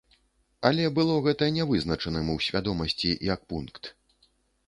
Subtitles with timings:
[0.69, 3.83] Але было гэта нявызначаным у свядомасці, як пункт.